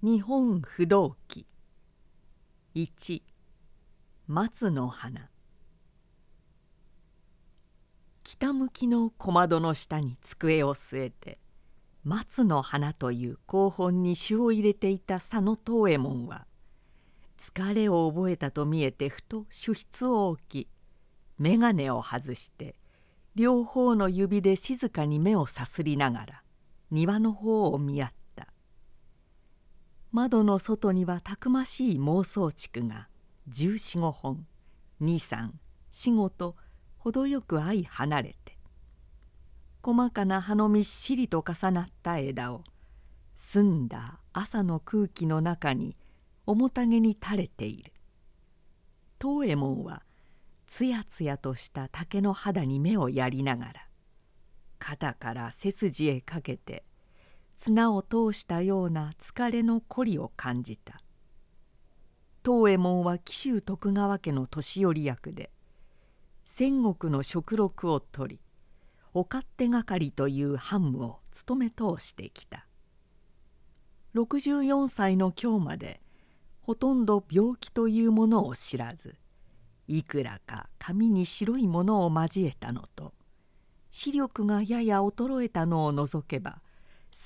[0.00, 1.44] 日本不動記。
[2.76, 3.20] 1
[4.28, 5.28] 松の花。
[8.22, 11.40] 北向きの小窓の下に机を据えて
[12.04, 16.46] 松の花という広本に詩を入れていた佐野藤右衛門は
[17.36, 20.68] 疲れを覚えたと見えてふと手筆を置き
[21.40, 22.76] 眼鏡を外して
[23.34, 26.42] 両方の指で静かに目をさすりながら
[26.92, 28.17] 庭の方を見合った
[30.10, 33.08] 窓の外にはたくましい妄想竹が
[33.48, 34.46] 十四五本。
[35.00, 35.60] 二三。
[35.92, 36.56] 四五と
[36.96, 38.56] 程よく相離れて。
[39.82, 42.64] 細かな葉のみっしりと重なった枝を
[43.36, 45.96] 澄んだ朝の空気の中に
[46.46, 47.92] 面影に垂れている。
[49.20, 50.02] 藤右衛門は
[50.66, 53.72] つやつやとした竹の肌に目をやりながら
[54.78, 56.84] 肩から背筋へかけて
[57.58, 61.02] 綱を通したような疲れのこりを感じた。
[62.44, 65.50] 藤右衛門は紀州徳川家の年寄り役で
[66.44, 68.40] 戦国の食禄を取り
[69.12, 72.64] お勝手係という藩務を務め通してきた。
[74.14, 76.00] 64歳の今日まで
[76.62, 79.16] ほとんど病気というものを知らず
[79.86, 83.12] いくらか髪に白いものを交えたのと
[83.90, 86.62] 視力がやや衰えたのを除けば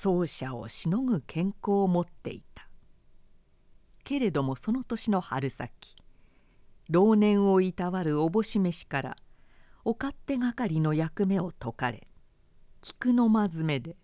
[0.03, 2.67] 奏者をしのぐ健康を持っていた。
[4.03, 5.95] けれどもその年の春先
[6.89, 9.15] 老年をいたわるおぼし飯から
[9.85, 12.09] お勝手係の役目を解かれ
[12.81, 13.95] 菊の間詰めで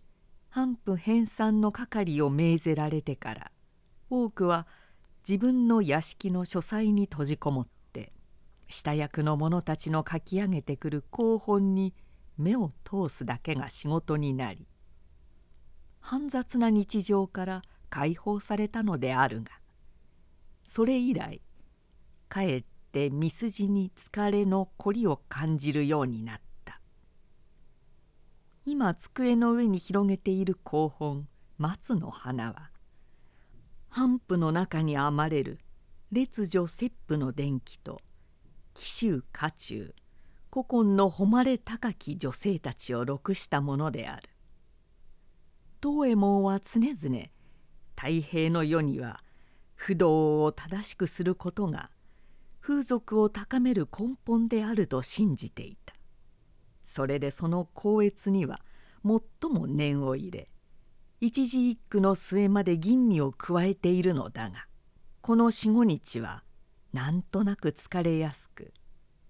[0.47, 3.51] 反布編纂の係を命ぜられてから
[4.09, 4.67] 多くは
[5.27, 8.13] 自分の屋敷の書斎に閉じこもって
[8.69, 11.93] 下役の者たちの書き上げてくる広本に
[12.37, 14.68] 目を通すだけが仕事になり
[15.99, 19.51] 煩雑な日常から解放されたのであるが
[20.63, 21.41] それ以来
[22.27, 26.79] かえって見筋に疲れのこりを感じるようになった。
[28.65, 31.27] 今机の上に広げている広本
[31.57, 32.69] 松の花は
[33.89, 35.59] 帆布の中に編まれる
[36.11, 37.99] 列女切符の電気と
[38.75, 39.95] 紀州家中
[40.51, 44.28] 古今の誉れ高き女性たちを録したものである。
[45.81, 47.25] 藤右衛門は常々
[47.95, 49.21] 太平の世には
[49.75, 51.89] 不動を正しくすることが
[52.59, 55.95] 風俗を高める根本であると信じていた。
[56.83, 58.61] それでその高越には
[59.03, 60.49] 最も念を入れ
[61.21, 64.65] 一字一句の末まで吟味を加えているのだが
[65.21, 66.43] この四五日は
[66.91, 68.73] なんとなく疲れやすく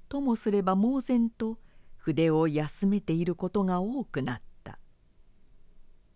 [0.07, 1.57] ともすれば猛然と
[1.97, 4.48] 筆を休めていることが多くなった。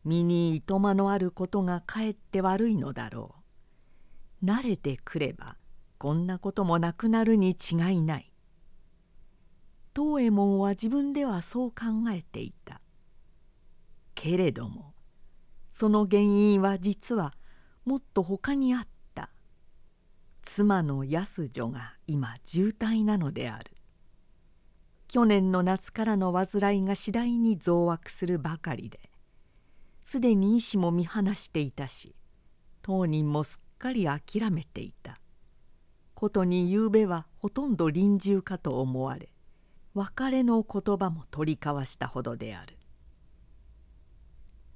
[0.05, 3.35] 身にいとまのあることがかえって悪いのだろ
[4.41, 4.45] う。
[4.45, 5.57] 慣れてくれば
[5.97, 8.31] こんなこともなくなるに違いない。
[9.95, 12.81] 藤右衛門は自分ではそう考えていた。
[14.15, 14.93] けれども
[15.71, 17.33] その原因は実は
[17.85, 19.29] もっと他にあった。
[20.41, 23.71] 妻の安女が今重体なのである。
[25.07, 28.99] 去年の夏からの患いが次第に増悪するばかりで
[30.03, 32.15] すでに医師も見放していたし
[32.81, 35.19] 当人もすっかり諦めていた。
[36.13, 39.29] ことに夕べはほとんど臨終かと思われ
[39.93, 42.77] 別れの言葉も取り交わしたほどである。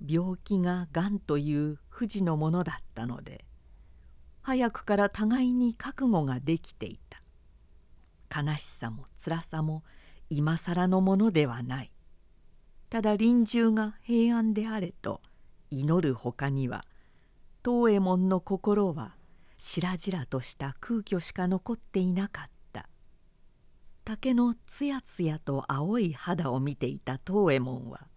[0.05, 3.45] 病気ががんという不治のものだったので
[4.41, 7.21] 早くから互いに覚悟ができていた。
[8.43, 9.83] 悲しさも辛さも
[10.29, 11.91] 今更のものではない。
[12.89, 15.21] ただ臨終が平安であれと
[15.69, 16.85] 祈るほかには
[17.63, 19.15] 藤右衛門の心は
[19.57, 22.57] 白々とした空虚しか残っていなかった。
[24.07, 28.07] 竹のつやつやと青い肌を見ていた藤右衛門は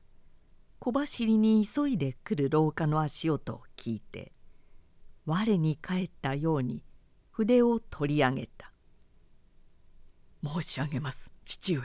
[0.78, 4.30] 小走りに急いで来る廊下の足音を聞いて
[5.26, 6.84] 我に返ったように
[7.32, 8.72] 筆を取り上げた
[10.46, 11.82] 「申し上げます父上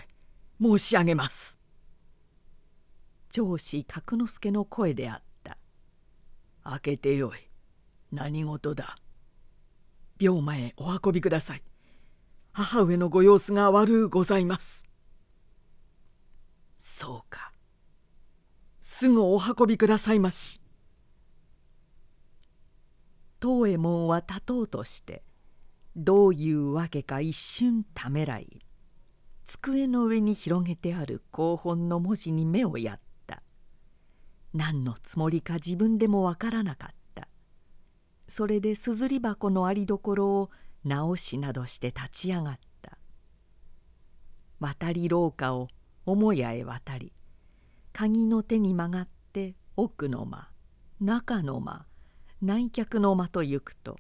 [0.62, 1.58] 申し上げます」
[3.36, 5.58] 上司角之助の声であった
[6.64, 7.50] 「開けてよい。
[8.10, 8.98] 何事だ。
[10.18, 11.64] 病間へお運びください。
[12.54, 14.86] 母上のご様子が悪うございます。
[16.80, 17.52] そうか。
[18.82, 20.62] すぐお運びくださいまし。
[23.42, 25.26] 藤右衛門は立とうとして
[25.98, 28.62] どういうわけか一瞬ためらい
[29.44, 33.05] 机の上に広げてある広本の文字に目をやった。
[34.56, 37.28] 何のつもりか自分でもわからなかった。
[38.28, 40.50] それで硯箱のありどころを
[40.84, 42.66] 直しなどして立ち上がった。
[44.60, 45.68] 渡り廊下を
[46.06, 47.14] 母屋へ渡り
[47.92, 50.50] 鍵の手に曲がって奥の間
[51.00, 51.86] 中の間
[52.42, 53.98] 内客の間と行くと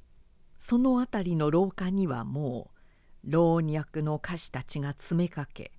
[0.57, 2.71] その辺りの廊下にはも
[3.23, 5.71] う老若の歌手たちが詰めかけ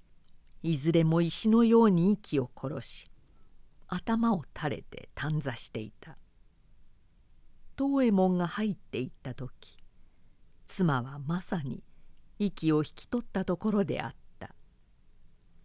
[0.62, 3.11] いずれも石のように息を殺し
[3.88, 6.16] 頭を垂れて短座していた。
[7.78, 9.78] 東右衛門が入っていった時
[10.66, 11.84] 妻はまさに
[12.38, 14.54] 息を引き取ったところであった。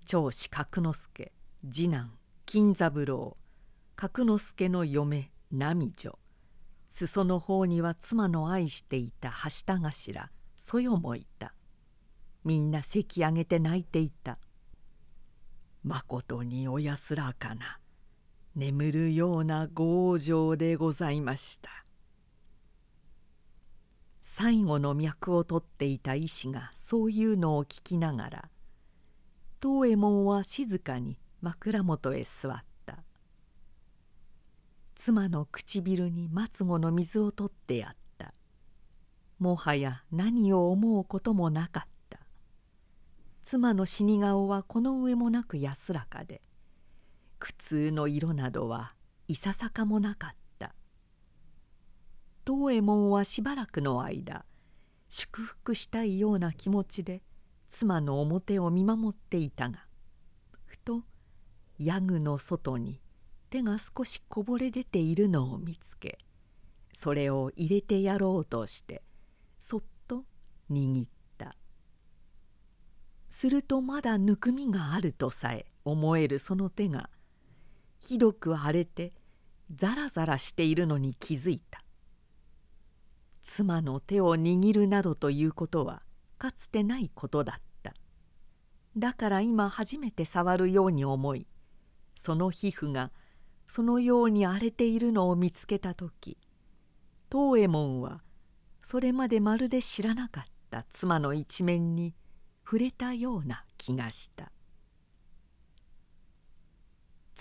[0.05, 1.31] 長子角之助
[1.69, 2.11] 次男
[2.45, 3.37] 金三郎
[3.95, 6.17] 角之助の嫁波女。
[6.89, 11.53] 裾の方には妻の愛していたはした頭そよもいた。
[12.43, 14.37] みんな席上げて泣いていた
[15.83, 17.79] まことにお安らかな
[18.55, 21.69] 眠るようなご往生でございました。
[24.21, 28.49] 最後の脈を取っていた医師がそういうのを聞きながら
[29.61, 33.03] 東右衛門は静かに枕元へ座った。
[34.95, 38.33] 妻の唇に末子の水を取ってやった。
[39.37, 42.19] もはや何を思うこともなかった。
[43.43, 46.41] 妻の死に顔はこの上もなく安らかで
[47.41, 48.93] 苦痛の色などは
[49.27, 50.29] いささかもなかっ
[50.59, 50.75] た。
[52.45, 54.45] 東右衛門はしばらくの間
[55.09, 57.23] 祝福したいような気持ちで
[57.67, 59.79] 妻の表を見守っていたが
[60.65, 61.01] ふと
[61.79, 63.01] ヤグの外に
[63.49, 66.19] 手が少しこぼれ出ているのを見つけ
[66.93, 69.01] それを入れてやろうとして
[69.57, 70.25] そっと
[70.69, 71.09] 握っ
[71.39, 71.55] た。
[73.31, 77.09] するとまだぬくみがあるとさえ思えるその手が
[78.01, 79.13] ひどく腫れて
[79.73, 81.81] ザラザラしているのに気づいた。
[83.43, 86.01] 妻の手を握るなどということは
[86.37, 87.71] かつてないことだった。
[88.97, 91.47] だから今初めて触るように思い
[92.19, 93.11] その皮膚が
[93.67, 96.37] そのように荒れているのを見つけた時
[97.31, 98.21] 東右衛門は
[98.83, 102.13] それまでまるで知らなかった妻の一面に
[102.65, 104.51] 触れたような気がした。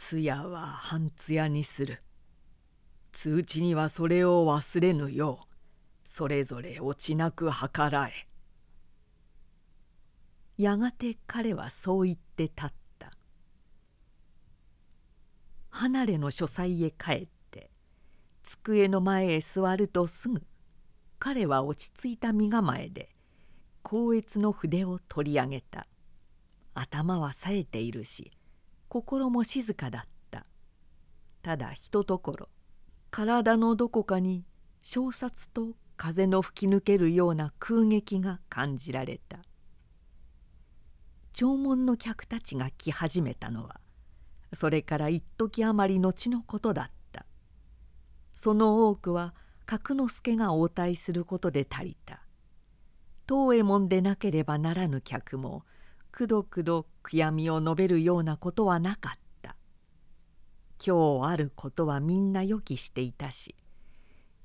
[0.01, 2.03] 艶は半艶にする。
[3.13, 8.27] 通知にはそれを忘れぬようそれぞれ落ちなく計らえ。
[10.57, 12.69] やがて彼はそう言って立っ
[12.99, 13.13] た。
[15.69, 17.71] 離れの書斎へ帰って
[18.43, 20.43] 机の前へ座るとすぐ
[21.19, 23.11] 彼は落ち着いた身構えで
[23.85, 25.87] 光悦の筆を取り上げた。
[26.73, 28.33] 頭は冴えているし
[28.91, 30.03] 心も静かだっ
[30.33, 30.45] た。
[31.43, 32.49] ただひとところ
[33.13, 34.45] 体のどこかに
[34.83, 39.39] 小殺と風の吹き抜けるような空撃が感じられた。
[41.33, 43.81] 弔問の客たちが来始めたのは
[44.53, 47.25] それから一時余り後のことだった。
[48.35, 49.35] その多くは
[49.67, 52.25] 角之助が応対することで足りた。
[53.29, 55.63] 東右衛門でなければならぬ客も
[56.13, 59.21] くどくど悔やみを述べるようなことはなかった。
[60.85, 63.55] 今日あることはみんな予期していたし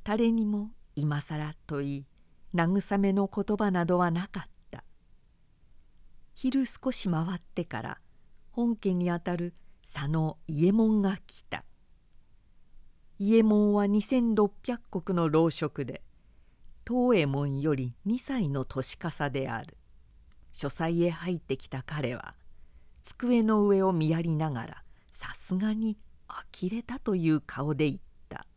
[0.04, 2.06] 誰にも今更といい
[2.54, 4.84] 慰めの言葉などはなかった。
[6.36, 7.98] 昼少し回ってから
[8.52, 9.54] 本家にあたる
[9.94, 11.64] 佐野伊右衛門が来た。
[13.18, 16.02] 伊右衛門は2,600石の老職で
[16.86, 19.78] 東右衛門より2歳の年かさである。
[20.56, 22.34] 書斎へ入ってきた彼は
[23.04, 25.98] 机の上を見やりながらさすがに
[26.28, 28.48] 呆れたという顔で言った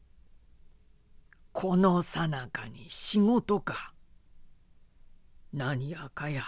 [1.52, 3.93] 「このさなかに仕事か」
[5.52, 6.45] 何やかや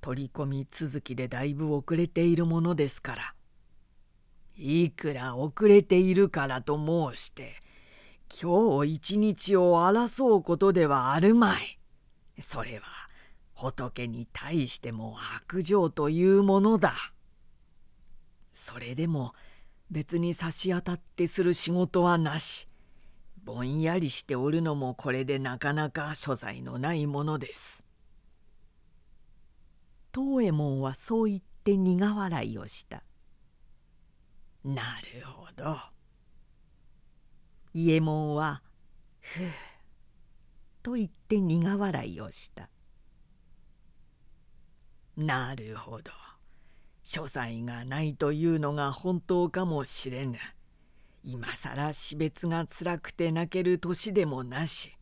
[0.00, 3.34] 取り込み続きでだいぶ遅れているものですから。
[4.54, 7.54] いくら遅れているからと申して
[8.28, 11.78] 今日一日を争うことではあるまい。
[12.40, 13.11] それは
[13.70, 16.92] 仏に対しても白状というものだ。
[18.52, 19.34] それでも
[19.88, 22.68] 別に差し当たってする仕事はなし。
[23.44, 27.84] ぼんやりしておるのもこれでなかなか所在のないものです。
[30.12, 33.04] 東右衛門はそう言って苦笑いをした。
[34.64, 34.82] な
[35.14, 35.76] るほど。
[37.74, 38.62] 伊右衛門は
[39.20, 39.46] 「ふう」
[40.82, 42.71] と言って苦笑いをした。
[45.16, 46.10] なるほど
[47.04, 50.38] 書斎がないというのが本当かもしれぬ
[51.24, 54.92] 今更死別がつらくて泣ける年でもなし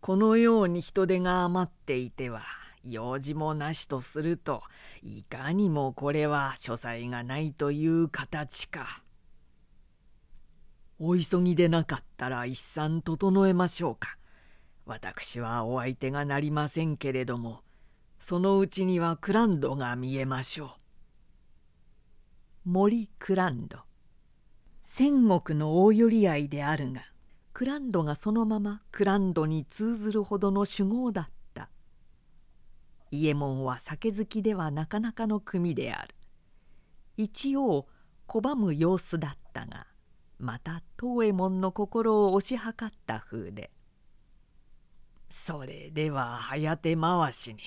[0.00, 2.42] このように人手が余っていては
[2.84, 4.62] 用事もなしとすると
[5.02, 9.02] いかにもこれは書斎がないという形か。
[10.98, 14.16] お急ぎでなかったら一産整えましょうか。
[14.86, 17.60] 私はお相手がなりませんけれども
[18.20, 20.66] そのうちにはクランドが見えましょ
[22.66, 22.70] う。
[22.70, 23.78] 森クランド。
[24.82, 27.00] 戦国の大寄り合いであるが
[27.54, 31.24] クランドがそのままクランドに通ずるほどの酒豪だっ
[31.54, 31.70] た。
[33.10, 36.14] 伊右衛門は酒好きではなかなかの組である。
[37.16, 37.88] 一応
[38.28, 39.86] 拒む様子だったが
[40.38, 43.70] また東右衛門の心を押し量った風で
[45.30, 47.60] 「それでは早手回しに。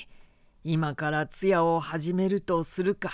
[0.64, 3.12] 今から通夜を始めるとするか」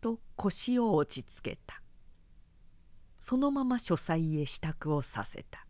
[0.00, 1.82] と腰を落ち着けた。
[3.20, 5.66] そのまま書斎へ支度をさせた。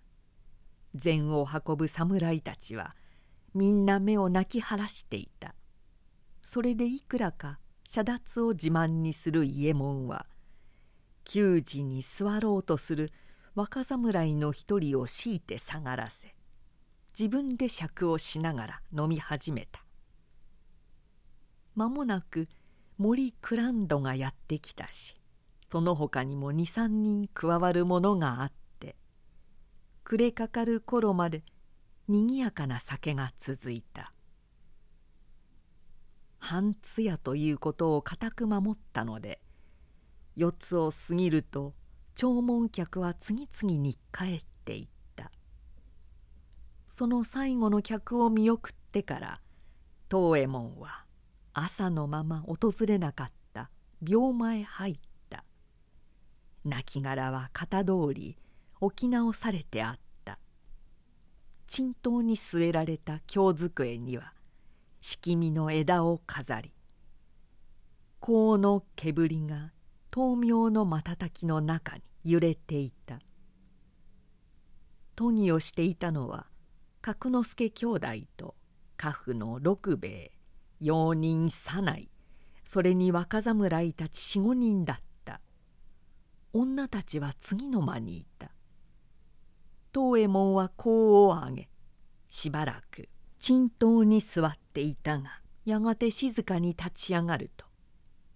[0.95, 2.95] 禅を運ぶ侍たちは
[3.55, 5.55] みんな目を泣き晴らしていた。
[6.45, 7.59] それでいくらか
[7.89, 10.27] 遮奪を自慢にする伊右衛門は
[11.25, 13.13] 給仕に座ろうとする
[13.55, 16.35] 若侍の一人を強いて下がらせ
[17.19, 19.88] 自分で酌をしながら飲み始めた。
[21.79, 22.49] 間もなく
[22.99, 25.17] 森クランドがやってきたし
[25.71, 28.97] その他にも23人加わるものがあって
[30.03, 31.45] 暮れかかる頃まで
[32.09, 34.15] にぎやかな酒が続いた。
[36.39, 39.41] 半通夜ということを固く守ったので
[40.35, 41.75] 四つを過ぎると
[42.15, 45.31] 弔問客は次々に帰っていった。
[46.89, 49.41] その最後の客を見送ってから
[50.11, 51.05] 東右衛門は
[51.61, 53.71] 朝のまま訪れなかった。
[54.07, 54.97] 病間へ入っ
[55.29, 55.45] た。
[56.65, 58.37] 亡骸は型通り
[58.81, 60.39] 置き直されてあった。
[61.67, 64.33] 沈頭に据えられた京机には
[65.01, 66.73] 敷見の枝を飾り
[68.21, 69.73] 香の煙が
[70.15, 73.19] 豆苗の瞬きの中に揺れていた。
[75.17, 76.47] 都議をしていたのは
[77.01, 78.55] 角之助兄弟と
[78.97, 80.38] 家父の六兵衛。
[80.81, 82.11] 用人左内
[82.65, 85.41] それに若侍たち四五人だった。
[86.53, 88.51] 女たちは次の間にいた。
[89.95, 91.69] 東右衛門は香を上げ
[92.29, 93.09] しばらく
[93.39, 97.65] 沈頭に座っていたがやがて静かに立ち上がると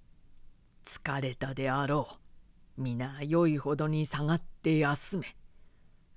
[0.86, 2.08] 「疲れたであろ
[2.78, 2.82] う。
[2.82, 5.36] 皆良いほどに下がって休め。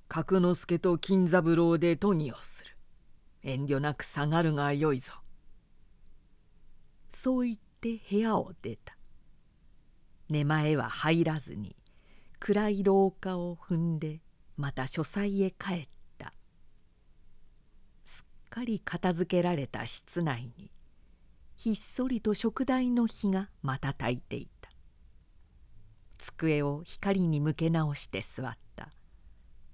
[0.08, 2.78] 角之助と金三郎で都議をする。
[3.44, 5.14] 遠慮なく下がるがよいぞ」
[7.16, 8.98] そう言って部屋を出た。
[10.30, 11.76] 寝前は入らずに
[12.40, 14.20] 暗い廊下を踏んで
[14.58, 16.34] また書斎へ帰った。
[18.04, 20.70] すっかり片付けられた室内に
[21.56, 24.70] ひっそりと食台の火が瞬いていた。
[26.18, 28.90] 机を光に向け直して座った。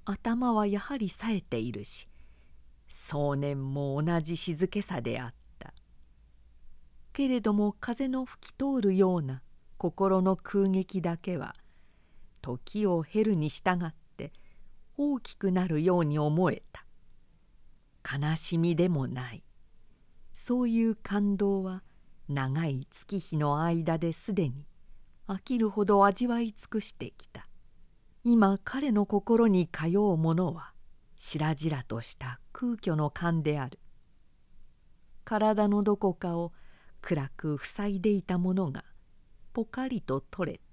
[0.06, 2.08] 頭はやはり冴えているし
[2.88, 5.41] 壮年も同じ静けさであった。
[7.14, 9.42] けれども風の吹き通るような
[9.78, 11.56] 心の空撃だけは
[12.42, 14.32] 時を経るに従って
[14.98, 16.86] 大きくなるように思えた。
[18.04, 19.44] 悲しみでもない。
[20.34, 21.84] そういう感動は
[22.28, 24.66] 長い月日の間ですでに
[25.28, 27.48] 飽きるほど味わい尽くしてきた。
[28.24, 30.74] 今彼の心に通うものは
[31.16, 33.80] 白々とした空虚の感である。
[35.24, 36.52] 体のどこかを
[37.02, 38.84] 暗く塞いでいたものが
[39.54, 40.72] ぽかりと取れて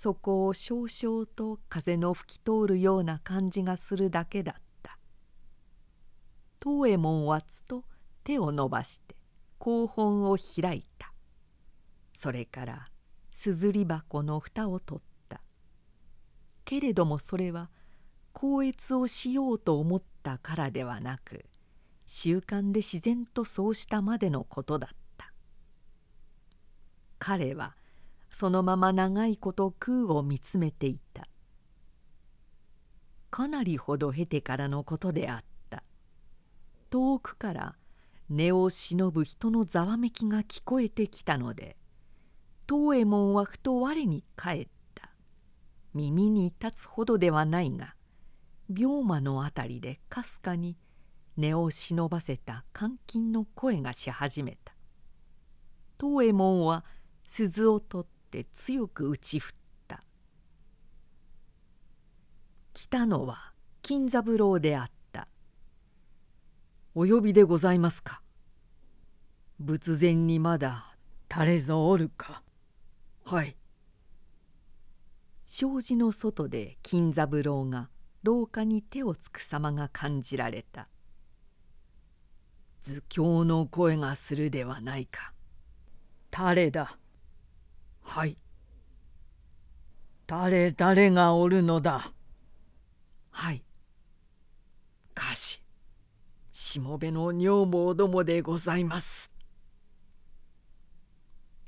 [0.00, 4.96] そこを少々と風の吹き通るような感じがするだけだった。
[6.62, 7.84] 東右衛門はつと
[8.24, 9.14] 手を伸ばして
[9.58, 11.12] 香本を開いた。
[12.16, 12.88] それから
[13.30, 15.42] すずり箱の蓋を取った。
[16.64, 17.68] けれどもそれは
[18.34, 21.44] 光悦をしようと思ったからではなく
[22.06, 24.99] 習慣で自然とそうしたまでのことだった。
[27.20, 27.76] 彼は
[28.30, 31.28] そのまま長いこと空を見つめていた。
[33.30, 35.84] かなりほど経てからのことであった。
[36.88, 37.76] 遠くから
[38.28, 41.76] 根を忍ぶ人のざわめきが聞こえてきたので
[42.68, 45.10] 東右衛門はふと我に返った。
[45.92, 47.94] 耳に立つほどではないが
[48.74, 50.76] 病魔のあたりでかすかに
[51.36, 54.74] 根を忍ばせた監禁の声がし始めた。
[56.00, 56.84] 東右衛門は
[57.32, 59.54] 鈴を取って強く打ち振っ
[59.86, 60.02] た。
[62.74, 65.28] 来たのは金三郎であった。
[66.92, 68.20] お呼びでございますか。
[69.60, 70.96] 仏前にまだ
[71.32, 72.42] 垂れぞおるか。
[73.24, 73.56] はい。
[75.46, 77.90] 障子の外で金三郎が
[78.24, 80.88] 廊下に手をつく様が感じられた。
[82.80, 85.32] 図教の声がするではないか。
[86.32, 86.98] 誰だ。
[88.12, 88.36] はい。
[90.26, 92.12] 誰誰がおるのだ？
[93.30, 93.62] はい。
[95.14, 95.62] かし
[96.52, 99.30] しもべの女房どもでございます。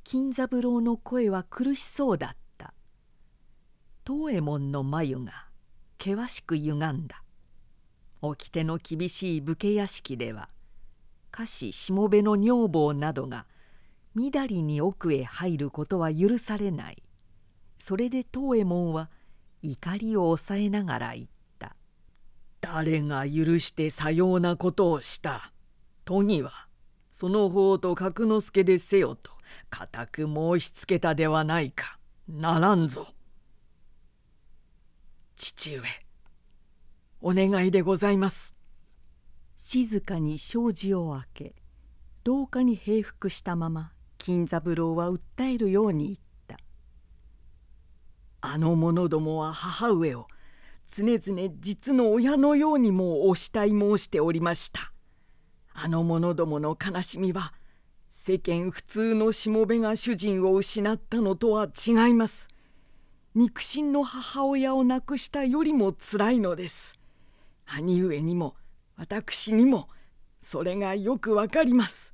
[0.03, 2.75] 金三郎の声は苦しそうだった。
[4.05, 5.47] 東右衛門の眉が
[6.01, 7.23] 険しく歪んだ。
[8.21, 10.49] 掟の厳しい武家屋敷では
[11.33, 13.47] 歌詞しもべの女房などが
[14.15, 17.03] みだりに奥へ入ることは許されない。
[17.79, 19.11] それで東右衛門は
[19.63, 21.29] 怒りを抑えながら言っ
[21.59, 21.77] た
[22.61, 25.53] 「誰が許してさようなことをした？
[26.05, 26.69] 都議は
[27.13, 29.33] その方と角之助でせよと
[29.71, 31.99] 固く申しつけたではないか。
[32.29, 33.09] ならんぞ」。
[35.37, 35.83] 父上
[37.21, 38.55] お願いでございます。
[39.57, 41.55] 静かに障子を開け
[42.25, 43.93] 廊下に平伏したまま
[44.25, 46.57] 金三郎は訴えるように言った
[48.41, 50.29] 「あの者どもは母上を
[50.95, 54.93] 常々実の親のようにもお慕い申しておりました。
[55.73, 57.53] あの者どもの悲しみは
[58.11, 62.49] 世間普通のしもべが主人を失ったのとは違います。
[63.35, 66.97] 肉親の母親を亡くしたよりもつらいのです。
[67.67, 68.55] 兄上にも
[68.95, 69.89] 私にも
[70.41, 72.12] それがよくわかります。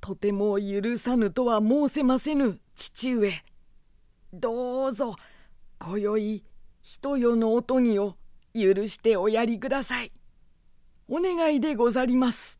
[0.00, 3.32] とても許さぬとは申せませぬ父上。
[4.32, 5.16] どうぞ
[5.78, 6.44] 今宵
[6.82, 8.16] 人よのおとぎを
[8.54, 10.12] 許しておやりください。
[11.08, 12.58] お願いでござります。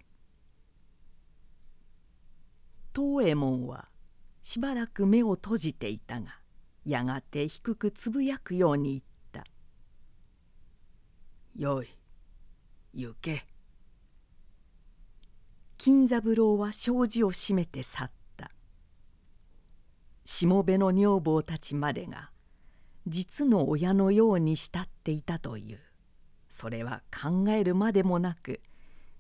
[2.95, 3.89] 東右衛門は
[4.43, 6.39] しばらく目を閉じていたが
[6.87, 9.45] やがて低くつぶやくように言った
[11.57, 11.89] 「よい
[12.95, 13.47] 行け」
[15.87, 18.51] 金三郎は障子を閉めて去った。
[20.25, 22.31] しもべの女房たちまでが
[23.07, 25.79] 実の親のように慕っていたという。
[26.49, 28.61] それは考えるまでもなく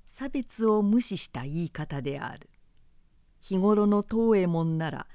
[0.08, 2.50] 差別を無視した言い方である。
[3.40, 5.06] 日頃の東右衛門なら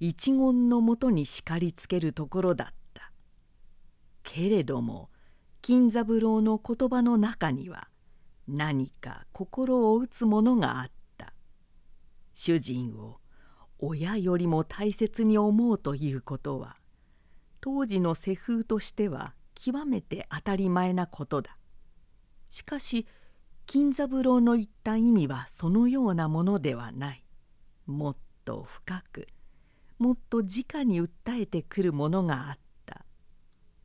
[0.00, 3.12] 一言のもとに叱りつけるところだった。
[4.24, 5.10] けれども
[5.62, 7.86] 金三郎の言葉の中には
[8.48, 10.95] 何か心を打つものがあった。
[12.38, 13.16] 主人を
[13.78, 16.76] 親よりも大切に思うということは
[17.62, 21.56] 当時の世風としては極めて当たり前なことだ。
[22.50, 23.06] しかし
[23.64, 27.24] 金三郎の言った意味はそのようなものではない。
[27.86, 29.28] もっと深く
[29.98, 33.06] もっと直に訴えてくるものがあった。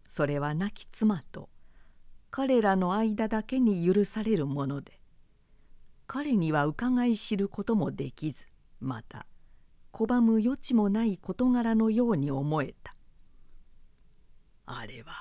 [0.09, 1.47] それは亡き妻と
[2.29, 5.00] 彼らの間だけに許されるもので
[6.13, 8.45] 彼には伺い知ることもできず
[8.81, 9.25] また
[9.93, 12.93] 拒む余地もない事柄のように思えた。
[14.65, 15.13] あれは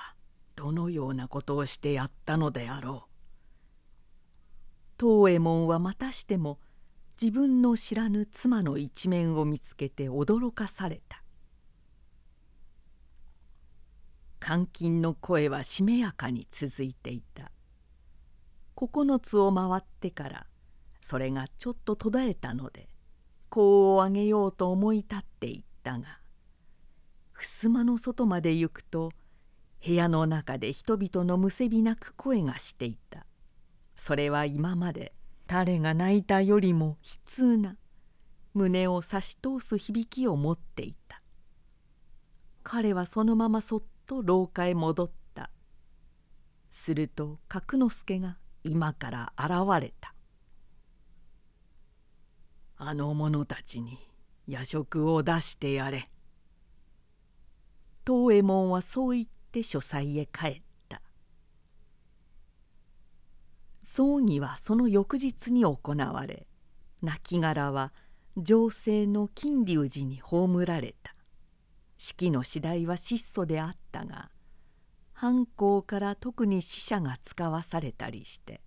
[0.57, 3.11] どのようなことをしてやったのであろう。
[4.99, 6.59] 東右衛門はまたしても
[7.21, 11.23] 自分の知らぬ妻の一面を見つけて驚かされた。
[14.45, 17.49] 監禁の声はしめやかに続いていた。
[18.75, 20.47] 9つを回ってから
[21.11, 22.87] それがちょっと途絶えたので
[23.49, 26.19] 香を上げようと思い立っていったが
[27.37, 29.11] 襖の外まで行くと
[29.85, 33.25] 部屋の中で人々のむせび泣く声がしていた。
[33.97, 35.11] それは今まで
[35.47, 37.75] 誰が泣いたよりも悲痛な
[38.53, 41.21] 胸を差し通す響きを持っていた。
[42.63, 45.49] 彼はそのままそっと廊下へ戻った。
[46.69, 50.13] すると角之助が今から現れた
[52.83, 53.99] 「あの者たちに
[54.47, 56.09] 夜食を出してやれ」
[58.07, 60.99] 東右衛門はそう言って書斎へ帰った。
[63.83, 66.47] 葬儀はその翌日に行われ
[67.03, 67.93] 亡骸は
[68.35, 71.15] 情勢の金龍寺に葬られた。
[71.99, 74.31] 式の次第は質素であったが
[75.13, 78.59] 藩校から特に死者が使わされたりして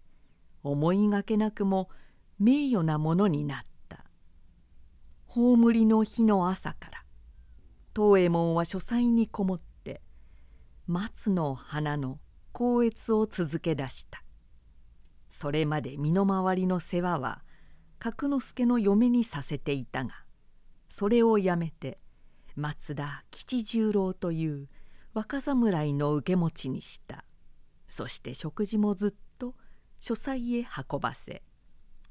[0.63, 1.91] 思いがけなくも
[2.39, 3.74] 名誉なものになった。
[5.37, 7.05] 葬りの日の朝から
[7.93, 10.01] 東右衛門は書斎にこもって
[10.87, 12.21] 松の花の
[12.53, 14.23] 光悦を続け出した。
[15.31, 17.43] それまで身の回りの世話は
[17.99, 20.13] 角之助の嫁にさせていたが
[20.89, 21.99] それをやめて
[22.55, 24.69] 松田吉十郎という
[25.15, 27.25] 若侍の受け持ちにした。
[27.89, 29.57] そして食事もずっと
[30.01, 31.43] 書斎へ運ばせ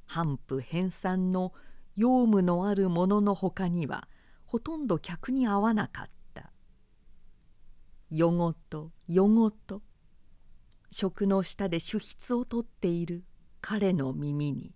[0.07, 1.53] 半布編纂の
[1.95, 4.07] 用務のあるもののほかには
[4.45, 6.13] ほとんど客に合わなかった。
[8.09, 9.81] 夜ごと夜ごと
[10.91, 13.23] 食の下で主筆を取っている
[13.61, 14.75] 彼の耳に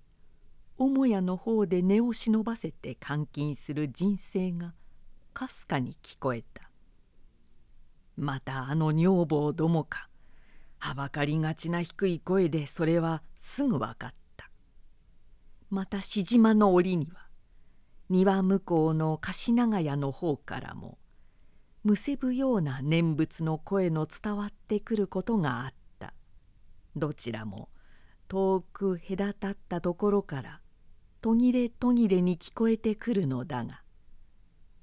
[0.79, 4.73] 母屋の方で根を忍ばせて監禁する人生が
[5.33, 6.71] かすかに聞こえた。
[8.15, 10.09] またあの女房どもか
[10.79, 14.26] はばかりがちな低い声でそれはすぐ分かった。
[15.69, 17.27] またし島の折には
[18.09, 20.97] 庭向こうの貸長屋の方からも
[21.83, 26.13] むせぶような念仏の声の伝わってくることがあった。
[26.95, 27.69] どちらも
[28.27, 30.61] 遠く隔たったところから
[31.21, 33.81] 途切れ途切れに聞こえてくるのだが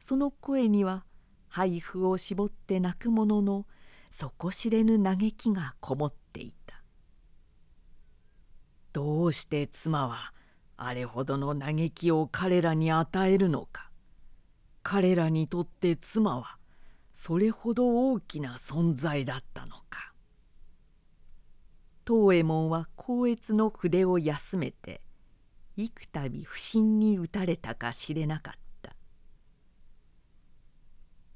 [0.01, 1.05] その声には
[1.49, 3.67] 肺腑を絞って泣く者の
[4.11, 6.83] 底知れぬ嘆きがこもっていた。
[8.93, 10.34] どうして妻は
[10.77, 13.91] あれほどの嘆きを彼らに与えるのか。
[14.83, 16.59] 彼らにとって妻は
[17.13, 20.13] それほど大きな存在だったのか。
[22.07, 25.01] 東右衛門は光悦の筆を休めて
[25.77, 28.95] 幾度不審に打たれたか知れなかった。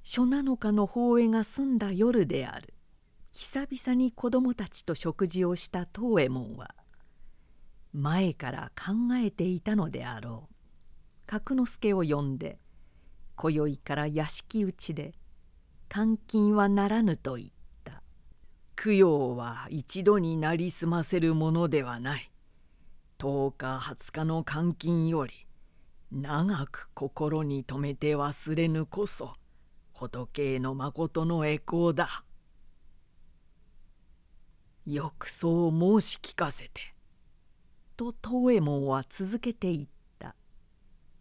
[0.04, 2.74] 初七日の法会が済んだ夜である。
[3.32, 6.74] 久々に子供たちと食事をした東右衛門は
[7.92, 10.54] 前から考えていたのであろう
[11.26, 12.58] 角之助を呼んで
[13.36, 15.14] 今宵から屋敷内で
[15.92, 17.48] 監禁はならぬと言っ
[17.84, 18.02] た
[18.76, 22.30] 供養は一度になりすませるものではない
[23.18, 25.46] 10日20日の監禁より
[26.10, 29.34] 長く心に留めて忘れぬこそ
[29.92, 32.24] 仏へのまことの栄光だ。
[34.86, 36.97] よくそう申し聞かせて。
[37.98, 39.88] と東右衛門は続けて言っ
[40.20, 40.36] た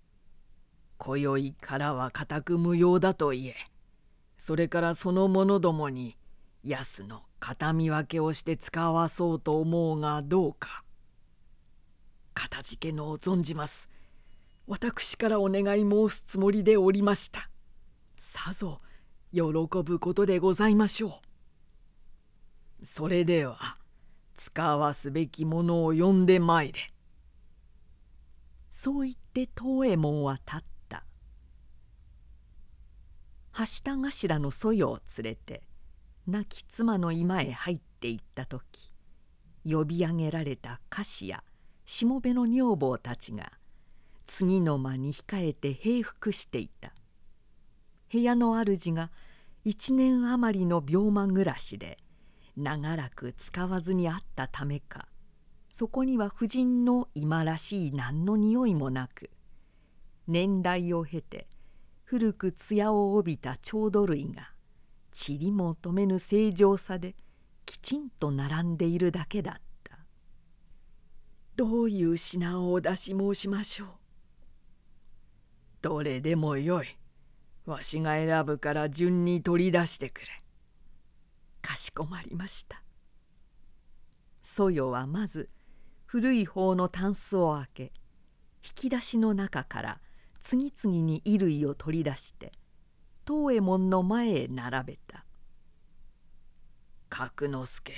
[1.00, 3.56] 「今宵からは固く無用だと言え。
[4.38, 6.16] それからその者どもに
[6.64, 10.84] 安の形見分けをして使わそうと思うがどうか」
[12.36, 13.90] かたじけのを存じます。
[14.68, 17.50] 私からお願い申すつもりでおりました。
[18.20, 18.82] さぞ
[19.34, 21.22] 喜ぶことでございましょ
[22.84, 22.86] う。
[22.86, 23.80] それでは
[24.38, 26.80] 使わすべきものを呼んでまいれ」
[28.72, 31.04] そう言って東右衛門は立った。
[33.52, 35.64] はした頭のそよを連れて
[36.28, 38.92] 亡き妻の居間へ入っていった時
[39.66, 41.44] 呼び上げられた菓子や
[41.86, 43.52] しもべの女房たちが
[44.28, 46.94] 次の間に控えて平服していた。
[48.12, 49.10] 部屋の主が
[49.66, 51.98] 一年余りの病魔暮らしで
[52.58, 55.08] 長らく使わずにあったためか
[55.72, 59.30] そこには婦人の今らしい何の匂いもなく
[60.28, 61.48] 年代を経て
[62.04, 64.50] 古く艶を帯びた郷土類が
[65.14, 67.16] 塵も止めぬ正常さで
[67.66, 70.00] きちんと並んでいるだけだった。
[71.56, 73.88] どういう品をお出し申しましょう？
[75.82, 76.88] どれでもよい。
[77.66, 80.28] わしが選ぶから順に取り出してくれ。
[81.98, 82.84] かしこまりました。
[84.44, 85.50] ソヨはまず
[86.06, 87.90] 古い方のタンスを開け引
[88.76, 90.02] き出しの中から
[90.42, 92.54] 次々に衣類を取り出して
[93.26, 95.26] 東右衛門の前へ並べた
[97.10, 97.94] 「角之助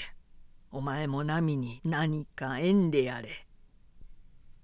[0.72, 3.48] お前も波に何か縁でやれ」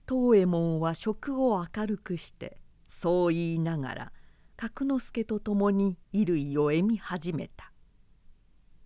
[0.09, 4.11] 東右衛門は食を明るくしてそう言いながら
[4.57, 7.74] 角之助と共に衣類を得み始めた。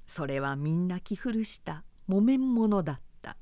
[0.09, 3.37] それはみんな着古した木綿物だった。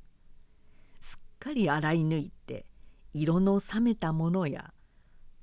[0.99, 2.65] すっかり洗い抜いて
[3.13, 4.73] 色の冷めたものや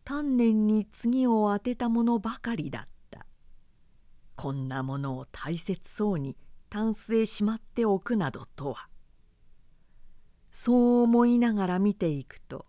[0.05, 3.25] 丹念に次を当てたものばかりだった。
[4.37, 6.37] こんなものを大切そうに
[6.69, 8.91] タンスへしまっておくなどとは。
[10.53, 12.67] そう思いながら見ていくと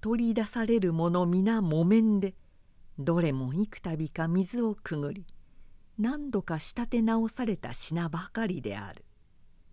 [0.00, 2.36] 取り出されるもの皆木綿で
[3.00, 5.26] どれも幾度か水をくぐり
[5.98, 9.04] 何度か仕立て直された品ばかりである。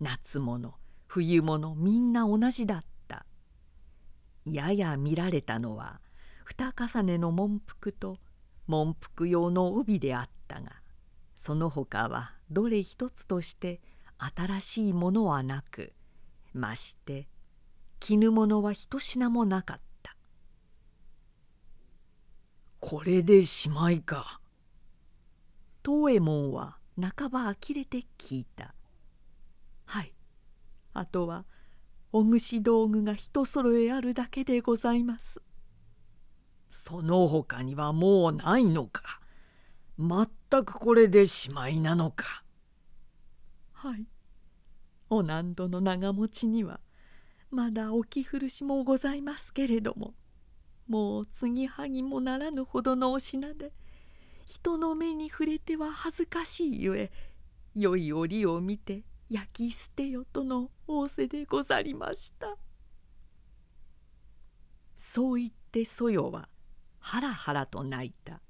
[0.00, 0.74] 夏物
[1.06, 3.26] 冬物みんな同じだった。
[4.44, 6.00] やや見られたのは
[6.44, 8.18] 二重ねの文服と
[8.66, 10.72] 文服用の帯であったが
[11.34, 13.80] その他はどれ一つとして
[14.18, 15.92] 新しいものはなく
[16.52, 17.28] まして
[18.00, 20.16] 絹物は一品もなかった。
[22.80, 24.40] これでしまいか。
[25.84, 28.74] 東右衛門は半ば呆れて聞いた
[29.84, 30.14] 「はい。
[30.92, 31.44] あとは
[32.12, 35.42] お串道具が一揃えあるだけでございます」
[36.70, 39.20] その他にはもうないのか。
[39.96, 42.44] 全くこれでしまいなのか。
[43.72, 44.06] はい。
[45.10, 46.80] お何度の長持ちには
[47.50, 50.14] まだおき古しもございますけれども
[50.88, 53.72] もう継ぎはぎもならぬほどのお品で
[54.44, 57.10] 人の目に触れては恥ずかしいゆえ
[57.74, 62.56] 良い折を見て焼き捨てよとの仰せでござりました。
[64.96, 66.48] そう言ってそよは
[66.98, 68.40] ハラハラと泣いた。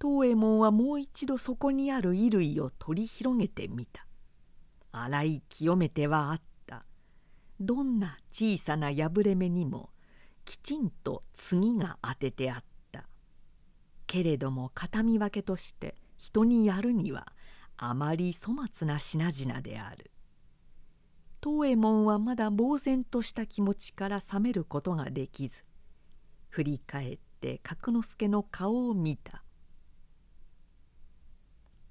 [0.00, 4.06] 東右衛門はもう一度そこにある衣類を取り広げてみた。
[4.92, 6.84] 洗い清めてはあった。
[7.60, 9.90] どんな小さな破れ目にも
[10.44, 12.67] きちんと次が当ててあった。
[14.08, 17.28] けれども形見分けとして人にやるには
[17.76, 20.10] あまり粗末な品々である。
[21.40, 25.62] 東右衛門はまだ呆然とした気持ちから覚めることができず
[26.48, 29.44] 振り返って角之助の顔を見た。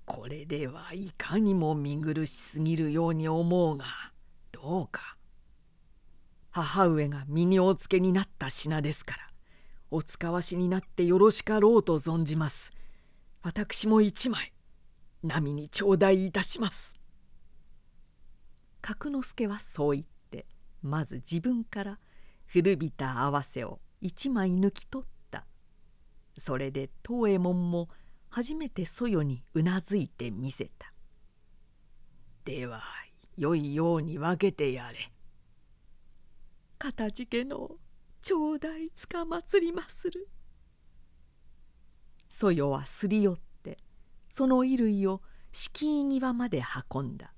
[0.05, 3.85] これではいかにも見苦しすぎるように思うが
[4.51, 5.17] どうか。
[6.49, 9.26] 母上が身におつけになった品ですから。
[9.89, 12.71] お使わしになってよろしかろうと存じます。
[13.41, 14.51] 私も一枚
[15.23, 16.97] 波に頂戴いたします。
[18.81, 20.45] 角之助はそう言って
[20.81, 21.99] まず自分から
[22.45, 25.45] 古びた合わせを一枚抜き取った。
[26.37, 27.89] それで東右衛門も
[28.29, 30.93] 初めてそよにうなずいてみせた。
[32.45, 32.81] では
[33.37, 34.97] 良いように分けてやれ。
[36.77, 37.71] かたじけの
[38.27, 40.27] 頂戴つかまつりまする。
[42.27, 43.77] そよはすり寄って
[44.29, 45.21] その衣類を
[45.53, 46.61] 敷居際まで
[46.91, 47.33] 運んだ。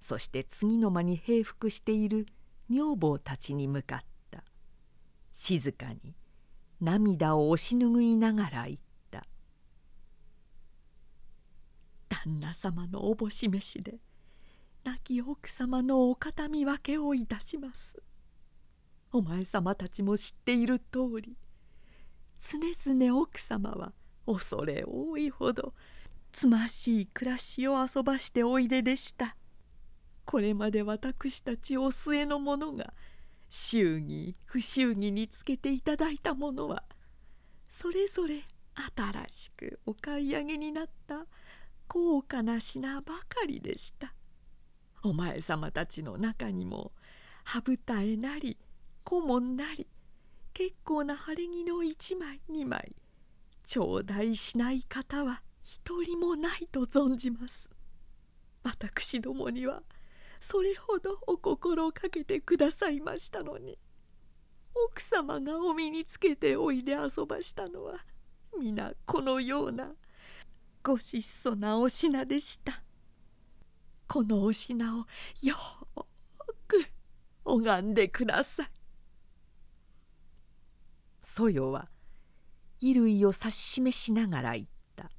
[0.00, 2.26] そして次の間に平伏している
[2.68, 4.42] 女房たちに向かった。
[5.30, 6.16] 静かに
[6.80, 8.78] 涙を押し拭いながら言っ
[9.12, 9.24] た
[12.10, 14.00] 「旦那様のおぼし飯で
[14.82, 18.02] 亡き奥様のお形見分けをいたします」
[19.14, 21.36] 「お前様たちも知っている通り
[22.50, 23.92] 常々奥様は
[24.26, 25.72] 恐れ多いほど
[26.32, 29.36] つましい暮らしを遊ばしておいででした」
[30.26, 32.92] これまで私たちお末の者が
[33.48, 36.82] 祝儀不祝儀につけていただいたものは
[37.68, 38.42] それぞれ
[38.96, 41.24] 新しくお買い上げになった
[41.86, 44.12] 高価な品ばかりでした。
[45.04, 46.90] お前様たちの中にも
[47.44, 48.56] 羽二重なり
[49.04, 49.86] 顧問なり
[50.52, 52.94] 結構な晴れ着の一枚二枚
[53.66, 57.70] 頂戴しない方は一人もないと存じます。
[58.62, 59.82] 私どもには
[60.40, 63.78] それほどお心をかけてくださいましたのに
[64.74, 68.04] 奥様がお身につけておいで遊ばしたのは
[68.58, 69.92] 皆このような
[70.82, 72.82] ご質素なお品でした。
[74.06, 75.06] このお品を
[75.42, 75.56] よ
[76.68, 76.84] く
[77.44, 78.83] 拝んでください。
[81.36, 81.88] そよは
[82.80, 85.10] 衣類を指し示しながら言った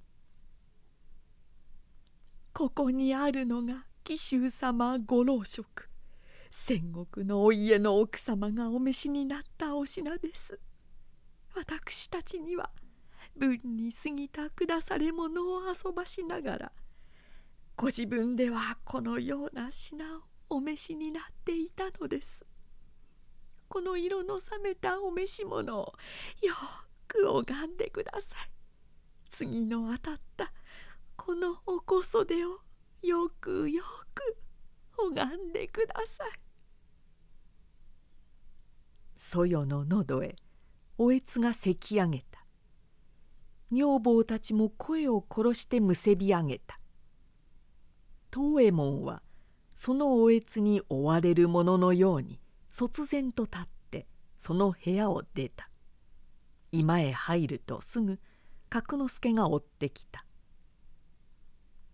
[2.56, 5.90] 「ここにあるのが紀州様ご老職。
[6.50, 10.58] 戦国のお家の奥様がお召しになったお品です。
[11.54, 12.72] 私たちには
[13.36, 16.72] 文に過ぎた下され物を遊ばしながら
[17.76, 22.46] ご自分ではこのような品をお召しになっていたのです。
[23.68, 25.94] この色の冷めたお召し物を
[26.42, 26.54] よ
[27.08, 28.50] く拝んでください。
[29.30, 30.54] 次の当たった
[31.16, 32.60] このお小袖を
[33.02, 34.38] よくよく
[34.98, 36.40] 拝んでください」
[39.18, 40.36] そよの喉へ
[40.98, 42.46] おえつがせき上げた。
[43.72, 46.80] 女房たちも声を殺してむせび上げた。
[48.32, 49.22] 東右衛門は
[49.74, 52.40] そのおえつに追われるもののように
[52.78, 54.06] 突然と立って
[54.38, 55.70] その部屋を出た。
[56.74, 58.20] 居間へ入るとすぐ
[58.70, 60.26] 角之助が追ってきた。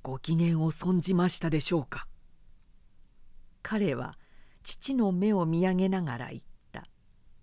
[0.01, 2.07] ご機嫌を損じましたでしょうか。
[3.61, 4.17] 彼は
[4.63, 6.41] 父の目を見上げながら言っ
[6.71, 6.87] た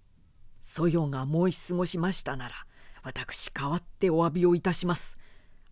[0.60, 2.54] 「そよが申し過ごしましたなら
[3.04, 5.16] 私代わってお詫びをいたします。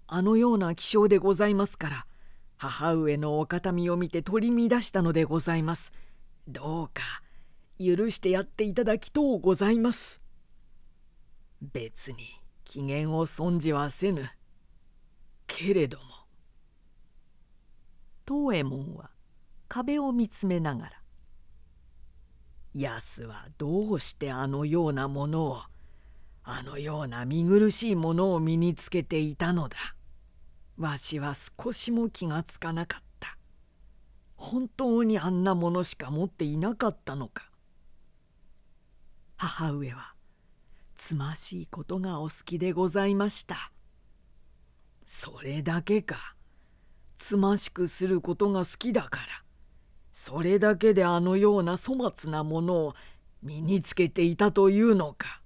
[0.06, 2.06] あのような気性でございますから
[2.56, 5.90] 母上のお形見を見て取り乱したのでございます。
[6.46, 7.25] どうか
[7.78, 10.22] 許してやっていただきとうございます。
[11.60, 12.18] 別に
[12.64, 14.30] 機嫌を損じはせぬ。
[15.46, 16.04] けれども。
[18.26, 19.10] 東右衛門は
[19.68, 21.02] 壁を見つめながら
[22.74, 25.62] 「安はどうしてあのようなものを
[26.42, 29.76] あのような見苦しいものを身につけていたのだ。
[30.76, 33.38] わしは少しも気がつかなかった。
[34.36, 37.50] 本当にあんなものしか持っていなかったのか。
[39.36, 40.14] 母上は
[40.96, 43.70] つましいことがお好きでございました。
[45.04, 46.34] それだけか。
[47.18, 49.42] つましくすることが好きだから
[50.12, 52.94] それだけであのような粗末なものを
[53.42, 55.42] 身につけていたというのか。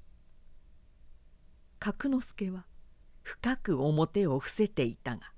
[1.79, 2.67] 角之助は
[3.23, 5.33] 深く表を伏せていたが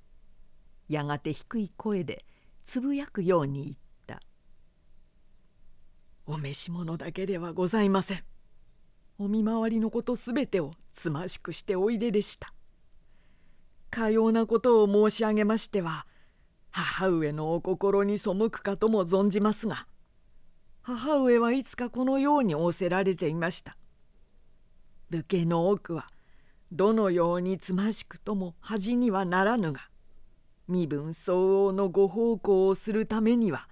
[0.88, 2.24] やがて低い声で
[2.64, 4.22] つぶやくように言った
[6.26, 8.31] 「お召し物だけではございません。
[9.18, 12.52] お見回りのことすべてをつましくしておいででした。
[13.90, 16.06] かようなことを申し上げましては
[16.70, 19.86] 母上のお心に背くかとも存じますが
[20.80, 23.76] 母上はいつかこのように仰せられていました。
[25.10, 26.08] 武家の多くは
[26.72, 29.90] どのようにつましくとも恥にはならぬが
[30.68, 33.68] 身分相応のご奉公をするためには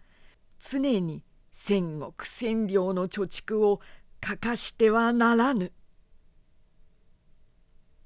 [0.59, 3.81] 常に千石千両の貯蓄を
[4.21, 5.73] 欠かしてはならぬ。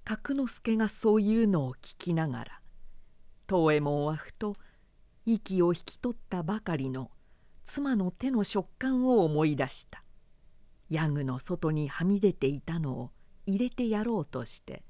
[0.05, 2.61] 角之助がそういうのを聞きながら
[3.49, 4.55] 東右衛門はふと
[5.25, 7.11] 息を引き取ったばかりの
[7.65, 10.05] 妻の手の食感を思い出した。
[10.91, 13.11] ヤグの外にはみ出ていたのを
[13.47, 14.85] 入れてやろうとして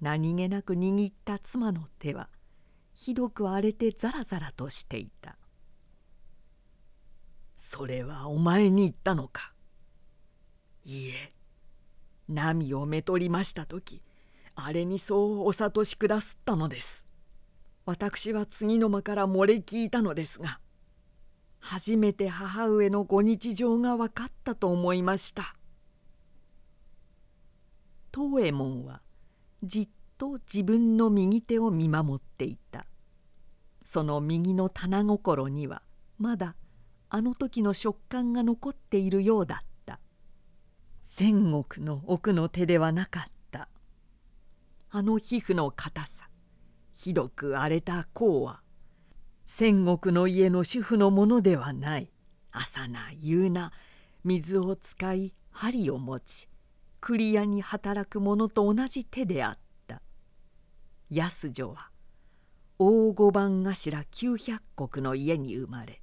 [0.00, 2.28] 何気なく握った妻の手は
[2.92, 5.38] ひどく荒れてザラザラとしていた
[7.56, 9.52] 「それはお前に言ったのか」
[10.88, 11.34] 「いいえ。
[12.28, 14.02] 波をめとりました時
[14.54, 17.06] あれにそうお諭しくだすったのです」
[17.84, 20.60] 私は次の間から漏れ聞いたのですが
[21.60, 25.54] 初めて母上のご日常が分かったと思いました。
[28.14, 29.02] 東右衛門は
[29.62, 32.86] じっと自分の右手を見守っていた。
[33.84, 35.82] その右の棚心には
[36.18, 36.56] まだ
[37.10, 39.67] あの時の食感が残っているようだった。
[41.10, 43.68] 千石の奥の手ではなかった。
[44.90, 46.28] あの皮膚の硬さ
[46.92, 48.60] ひどく荒れた甲は
[49.46, 52.12] 千石の家の主婦のものではない
[52.52, 53.72] 朝な夕な
[54.22, 56.46] 水を使い針を持ち
[57.00, 60.02] 栗屋に働く者と同じ手であった。
[61.10, 61.90] 安女は
[62.78, 64.60] 大御番頭900
[64.94, 66.02] 石の家に生まれ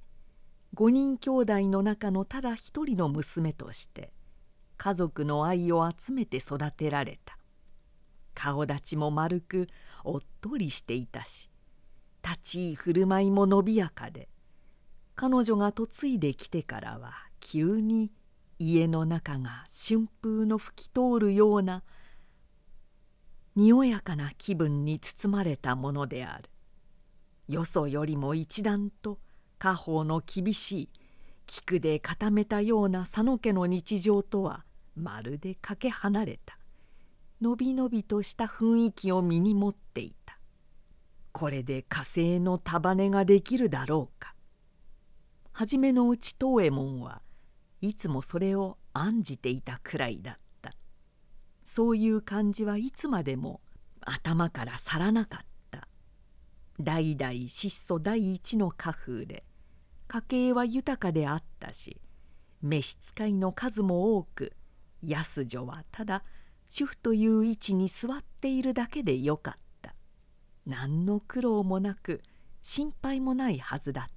[0.74, 4.12] 5人兄弟の中のただ一人の娘として
[4.76, 7.36] 家族の愛を集めて育てられた。
[8.36, 9.66] 顔立ちも丸く
[10.04, 11.50] おっとりしていたし
[12.22, 14.28] 立ち居振る舞いも伸びやかで
[15.16, 18.12] 彼女が嫁いできてからは急に
[18.58, 21.82] 家の中が春風の吹き通るような
[23.54, 26.50] におやかな気分に包まれたものである。
[27.48, 29.18] よそよりも一段と
[29.58, 30.88] 家宝の厳しい
[31.46, 34.65] 菊で固めたような佐野家の日常とは
[34.96, 36.58] まるでかけ離れた。
[37.40, 40.38] のびのびとした雰囲気を身に持っていた。
[41.32, 44.34] これで火星の束ねができるだろうか。
[45.52, 47.20] 初めのうち東右衛門は
[47.80, 50.72] いつもそれを案じていたくらいだった。
[51.64, 53.60] そういう感じはいつまでも
[54.00, 55.46] 頭から去らなかった。
[56.78, 59.44] 代々質素第一の家風で
[60.08, 62.00] 家計は豊かであったし
[62.62, 64.52] 召使いの数も多く
[65.02, 66.24] 安女はただ
[66.68, 69.94] 主婦という位置に座っているだけでよかった。
[70.66, 72.22] 何の苦労もなく
[72.62, 74.16] 心配もないはずだった。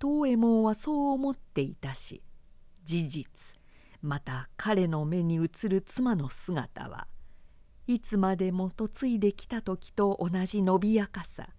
[0.00, 2.22] 東右衛門はそう思っていたし
[2.84, 3.58] 事実
[4.00, 7.06] また彼の目に映る妻の姿は
[7.86, 11.50] いつまでも嫁いできた時と同じ伸びやかさ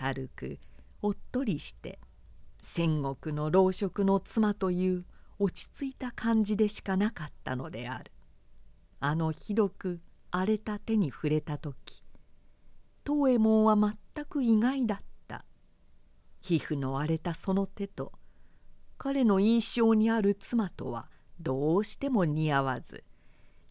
[0.00, 0.60] 明るく
[1.02, 1.98] おっとりして
[2.62, 5.04] 戦国の老職の妻という
[5.38, 8.12] 落ち着いた感じでしかなかったのである。
[9.00, 12.02] あのひどく荒れた手に触れた時
[13.06, 15.44] 東右衛門は全く意外だった。
[16.40, 18.12] 皮膚の荒れたその手と
[18.98, 21.08] 彼の印象にある妻とは
[21.40, 23.04] どうしても似合わず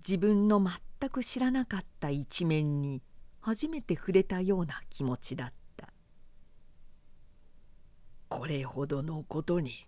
[0.08, 3.02] 自分の全く知らなかった一面に
[3.40, 5.56] 初めて触れたような気持ちだった。
[8.28, 9.88] これほどのことに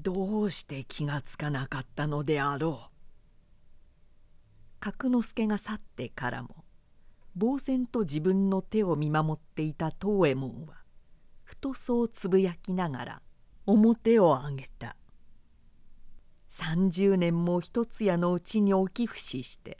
[0.00, 2.98] どうして気がつかなかったのであろう。
[4.78, 6.64] 角之助が去ってからも
[7.36, 10.74] 呆然と自分の手を見守っていた藤右衛門は
[11.42, 13.22] ふとそうつぶやきながら
[13.66, 14.94] 面を上げた。
[16.48, 19.78] 30年も一つ屋のうちに置き伏しして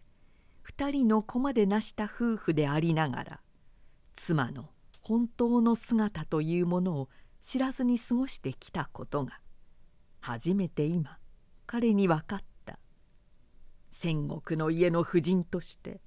[0.68, 3.40] 2人の子までなした夫婦でありながら
[4.16, 4.68] 妻の
[5.00, 7.08] 本当の姿というものを
[7.40, 9.40] 知らずに過ごしてきたことが
[10.20, 11.18] 初めて今
[11.66, 12.48] 彼に分かった。
[13.90, 16.00] 戦国の家の婦人として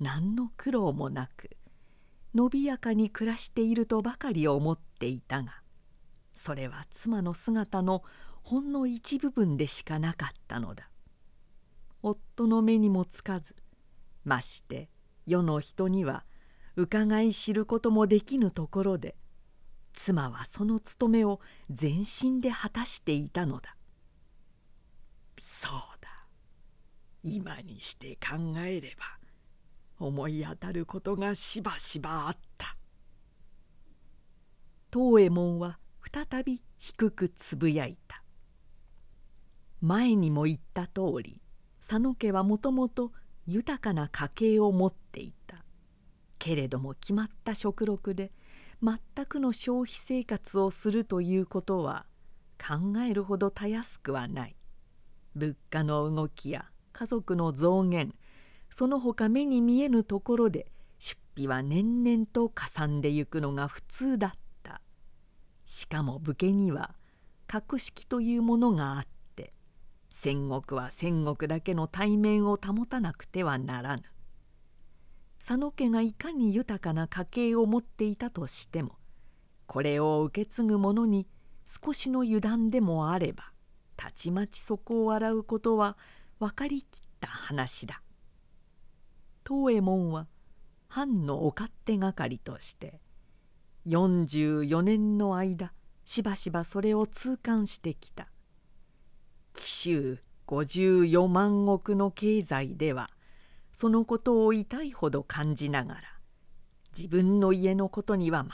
[0.00, 1.50] 何の苦労もなく
[2.34, 5.62] 伸びやかに暮らしているとばかり思っていたが
[6.34, 8.02] それは妻の姿の
[8.42, 10.90] ほんの一部分でしかなかったのだ。
[12.02, 13.56] 夫の目にもつかず
[14.24, 14.88] まして
[15.24, 16.24] 世の人には
[16.76, 19.16] 伺い知ることもできぬところで
[19.96, 21.40] 妻はその務めを
[21.70, 23.76] 全身で果たしていたのだ。
[25.40, 26.26] そうだ。
[27.24, 32.76] 今にして考えれば思い当たることがしばしばあった。
[34.92, 35.78] 藤右衛門は
[36.12, 38.22] 再び低くつぶやいた。
[39.80, 41.40] 前にも言った通り
[41.80, 43.12] 佐野家はもともと
[43.46, 45.64] 豊かな家計を持っていた。
[46.38, 48.30] けれども決まった食禄で
[48.82, 52.06] 全くの消費生活をするということは
[52.58, 54.56] 考えるほどたやすくはない。
[55.34, 58.14] 物価の動きや家族の増減
[58.70, 64.80] その他目に見えぬところで出費は年々とかさんでゆくのが普通だった。
[65.64, 66.94] しかも武家には
[67.46, 69.52] 格式というものがあって
[70.08, 74.02] 戦国は戦国だけの対面を保たなくてはならぬ。
[75.46, 78.96] 佐野家がいかに豊かな家計を持っていたとしても
[79.66, 81.28] これを受け継ぐ者に
[81.84, 83.52] 少しの油断でもあれば
[83.96, 85.96] たちまちそこを洗うことは
[86.40, 88.02] 分かりきった話だ。
[89.44, 90.26] 藤右衛門は
[90.88, 93.00] 藩のお勝手係として
[93.86, 95.72] 44年の間
[96.04, 98.26] しばしばそれを痛感してきた。
[99.54, 100.18] 紀州
[100.48, 103.10] 54万石の経済では
[103.76, 106.00] そのことを痛いほど感じながら
[106.96, 108.46] 自分の家のことには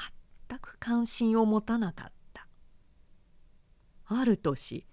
[0.49, 2.49] 全く関心を持たなかった。
[4.07, 4.85] ある年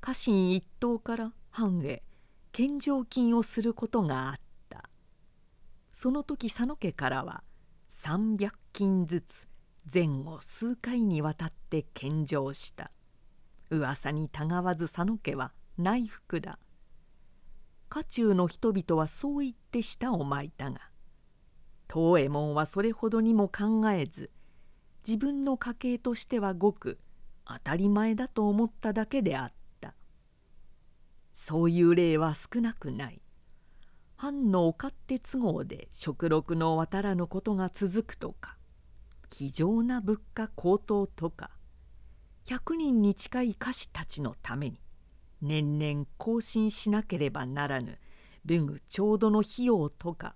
[0.00, 2.02] 家臣一党から藩へ
[2.50, 4.34] 献上金をすることがあっ
[4.70, 4.88] た。
[5.92, 7.44] その時佐野家からは
[8.02, 9.48] 300金ずつ
[9.92, 12.90] 前後数回にわたって献上した。
[13.68, 16.58] 噂にたがわず佐野家は内服だ。
[17.88, 20.80] 家中の人々はそう言って舌を巻いたが
[21.88, 24.30] 藤右衛門はそれほどにも考えず
[25.06, 26.98] 自分の家系としてはごく
[27.46, 29.94] 当たり前だと思っただけであった
[31.32, 33.22] そういう例は少なくない
[34.16, 38.56] 藩のお勝手都合で食禄の渡らぬことが続くとか
[39.32, 41.50] 非常な物価高騰とか
[42.46, 44.80] 100人に近い歌手たちのために
[45.40, 47.98] 年々更新しなければならぬ
[48.44, 50.34] 武具ちょうどの費用とか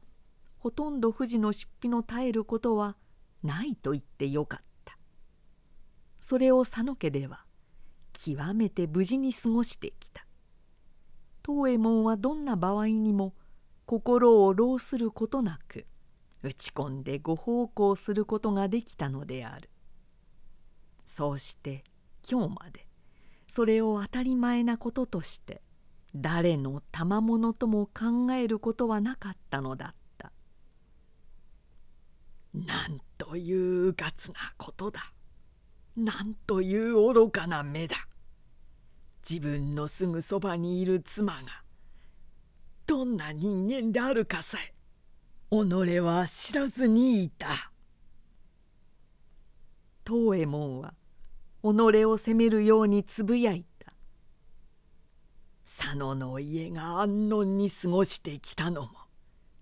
[0.59, 2.97] ほとんど富士の出費の絶えることは
[3.43, 4.97] ないと言ってよかった。
[6.21, 7.45] それを佐野家では
[8.13, 10.25] 極めて無事に過ごしてきた。
[11.45, 13.35] 藤右衛門はどんな場合にも
[13.87, 15.87] 心を労することなく
[16.45, 19.69] 打ち込んでご奉公することができたのである。
[21.07, 21.83] そうして
[22.29, 22.87] 今日まで
[23.55, 25.61] それを当たり前なこととして
[26.15, 30.33] 誰の賜物とも考えることはなかったのだった。
[32.55, 35.13] なんといううかつなことだ。
[35.95, 37.97] なんという愚かな目だ。
[39.29, 41.41] 自分のすぐそばにいる妻が
[42.87, 44.73] どんな人間であるかさえ
[45.51, 47.71] 己は知らずにいた。
[50.07, 50.95] 藤右衛門は
[51.63, 53.93] 己を責めるようにつぶやいた。
[55.65, 58.91] 佐野の家が安穏に過ごしてきたのも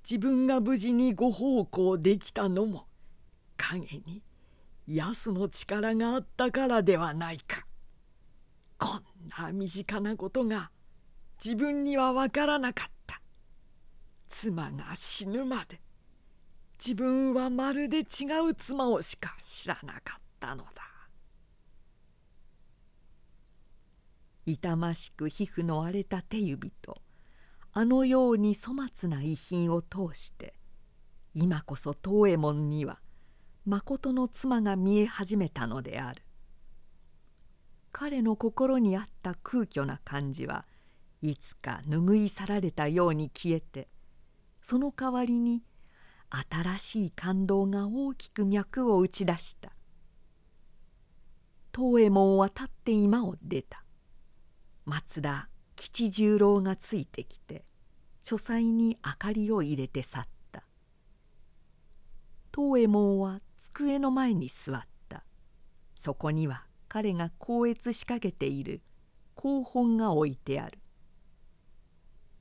[0.03, 2.87] 自分が無事にご奉公できたのも
[3.57, 4.23] 陰に
[4.89, 7.67] 安の力があったからではないか。
[8.79, 9.03] こん
[9.39, 10.71] な身近なことが
[11.43, 13.21] 自分には分からなかった。
[14.31, 15.81] 妻が死ぬまで
[16.79, 18.03] 自分はまるで違
[18.49, 20.90] う妻をしか知らなかったのだ。
[24.51, 26.99] 痛ましく皮膚の荒れた手指と
[27.73, 30.55] あのように粗末な遺品を通して
[31.35, 32.99] 今こそ藤右衛門には
[33.65, 36.23] まことの妻が見え始めたのである。
[37.93, 40.65] 彼の心にあった空虚な感じは
[41.23, 43.89] いつか拭い去られたように消えて
[44.63, 45.63] その代わりに
[46.31, 49.73] 新しい感動が大きく脈を打ち出した。
[51.75, 53.85] 東右衛門は立って今を出た。
[54.91, 57.65] 松田吉十郎がついてきて
[58.23, 60.65] 書斎に明かりを入れて去った。
[62.53, 63.41] 東右衛門は
[63.73, 65.23] 机の前に座った。
[65.95, 68.83] そこには彼が光悦しかけている
[69.41, 70.81] 広本が置いてある。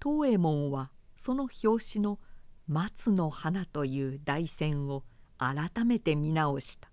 [0.04, 2.20] 東右衛門はその表紙の
[2.66, 5.04] 「松の花」という台線を
[5.38, 6.90] 改めて見直した。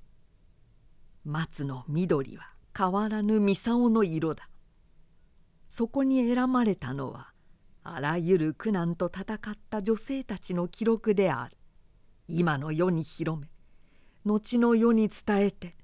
[1.24, 4.50] 松の緑は変わらぬ操の色だ。
[5.76, 7.34] そこに選ばれたのは
[7.82, 11.54] あらゆる苦難と戦った女性たちの記録である。
[12.28, 13.50] 今の世に広め
[14.24, 15.76] 後の世に伝えて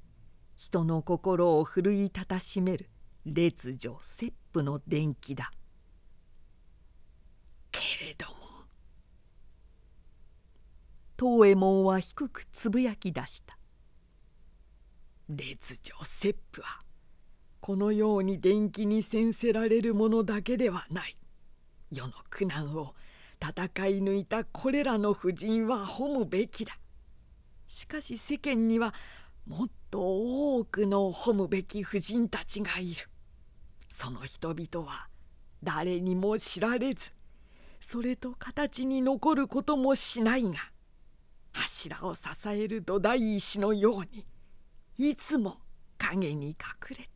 [0.56, 2.88] 人の心を奮い立たしめる
[3.26, 5.52] 烈女切腹の伝記だ。
[7.70, 8.32] けれども
[11.18, 13.58] 東右衛門は低くつぶやき出した。
[15.28, 16.81] 烈女切腹は
[17.62, 21.16] このように電気にせせられるものだけではない。
[21.92, 22.96] 世の苦難を
[23.40, 26.76] 戦い抜いたこれらの婦人は褒むべきだ。
[27.68, 28.92] しかし世間には
[29.46, 33.08] もっと多くの褒むべき婦人たちがいる。
[33.92, 35.06] その人々は
[35.62, 37.12] 誰にも知られず
[37.78, 40.54] それと形に残ることもしないが
[41.52, 44.26] 柱を支える土台石のように
[44.98, 45.58] いつも
[45.98, 46.56] 影に隠
[46.90, 47.11] れて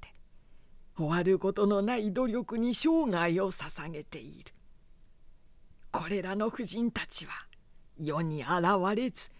[0.96, 4.52] 終わることのない努力に生涯を捧げている。
[5.90, 7.32] これらの婦人たちは
[7.98, 8.52] 世に現
[8.94, 9.30] れず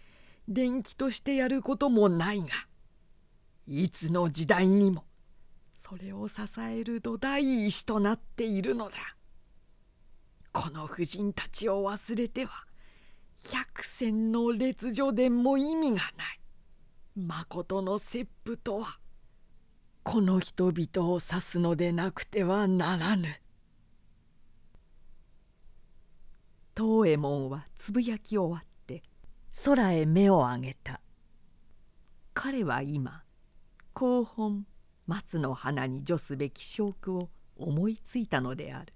[0.47, 2.47] 電気としてやることもないが
[3.67, 5.03] いつの時代にも
[5.87, 8.95] それを支える土台石となっているのだ。
[10.51, 12.65] この婦人たちを忘れては
[13.51, 16.39] 百戦の列女伝も意味がない。
[17.15, 18.99] まことの切腹とは
[20.09, 23.27] この人々を指すのでなくてはならぬ。
[26.77, 29.03] 東右衛門はつぶやき終わって
[29.65, 31.01] 空へ目を上げた。
[32.33, 33.23] 彼は今
[33.93, 34.65] 広本
[35.07, 38.93] 松の花に除すべき証拠を思いついたのである。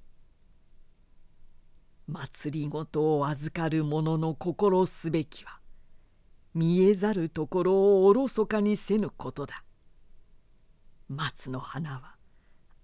[2.08, 5.60] 祭りごとを預かる者の心すべきは
[6.54, 9.66] 見えざるところをおろそかにせぬことだ。
[11.12, 12.16] 松の花は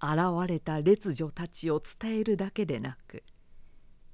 [0.02, 3.24] 現れた烈女たちを伝えるだけでなく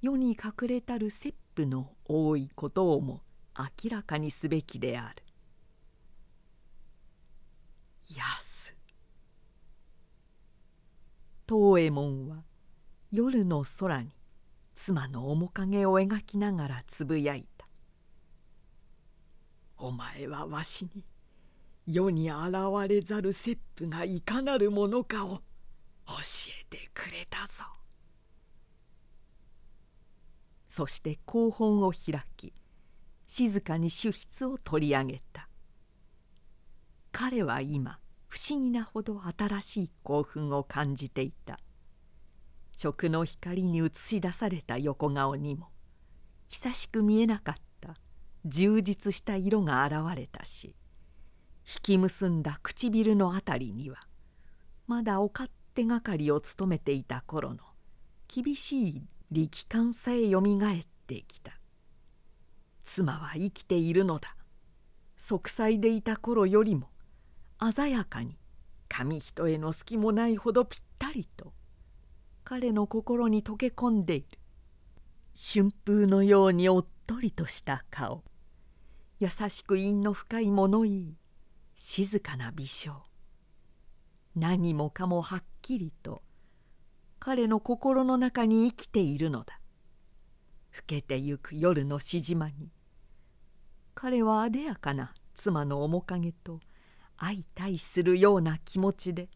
[0.04, 3.24] 世に隠れたる切腹の多いことをも
[3.58, 5.24] 明らかにすべきである。
[8.16, 8.76] やす
[11.48, 12.44] 東右衛門は
[13.12, 14.10] 夜の空に
[14.76, 17.68] 妻の面影を描きながらつぶやいた
[19.78, 21.04] 「お前はわしに
[21.86, 22.54] 世に現
[22.88, 25.38] れざる切腹がいかなるものかを
[26.06, 26.14] 教
[26.62, 27.64] えてくれたぞ」
[30.68, 32.54] そして広本を開き
[33.28, 35.50] 静かに手筆を取り上げた。
[37.12, 41.60] 彼は今不思議なほど新しい興奮を感じていた。
[42.76, 45.70] 食の光に映し出された横顔にも
[46.48, 47.96] 久しく見えなかった
[48.46, 50.76] 充実した色が現れたし
[51.66, 54.08] 引き結んだ唇の辺りには
[54.88, 57.60] まだお勝手がかりを務めていた頃の
[58.28, 59.02] 厳しい
[59.32, 61.60] 力感さえよみがえってきた。
[62.84, 64.36] 妻は生きているのだ。
[65.18, 66.90] 息災でいた頃よりも
[67.74, 68.38] 鮮やかに
[68.90, 71.54] 紙一重の隙もないほどぴったりと
[72.44, 74.28] 彼の心に溶け込んでいる。
[75.36, 78.24] 春風のようにおっとりとした顔。
[79.20, 81.16] 優しく陰の深い物言い。
[81.86, 82.98] 静かな微笑。
[84.38, 86.24] 何もかもはっきりと
[87.20, 89.60] 彼の心の中に生きているのだ。
[90.72, 92.72] 更けてゆく夜のしじまに
[93.94, 96.62] 彼はあでやかな妻の面影と
[97.20, 99.28] 相対するような気持ちで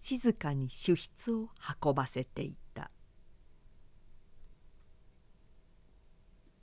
[0.00, 1.48] 静かに手筆を
[1.82, 2.67] 運ばせていた。